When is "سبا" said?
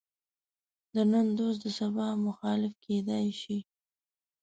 1.79-2.07